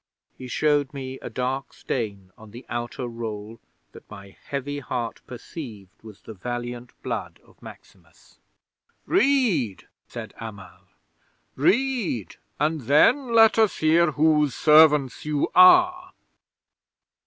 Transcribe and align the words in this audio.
He 0.35 0.47
showed 0.47 0.95
me 0.95 1.19
a 1.19 1.29
dark 1.29 1.73
stain 1.73 2.31
on 2.35 2.49
the 2.49 2.65
outer 2.69 3.05
roll 3.07 3.59
that 3.91 4.09
my 4.09 4.35
heavy 4.45 4.79
heart 4.79 5.21
perceived 5.27 6.01
was 6.01 6.21
the 6.23 6.33
valiant 6.33 6.99
blood 7.03 7.39
of 7.45 7.61
Maximus. 7.61 8.39
'"Read!" 9.05 9.87
said 10.07 10.33
Amal. 10.39 10.85
"Read, 11.55 12.37
and 12.59 12.81
then 12.87 13.31
let 13.31 13.59
us 13.59 13.77
hear 13.77 14.13
whose 14.13 14.55
servants 14.55 15.23
you 15.23 15.49
are!" 15.53 16.13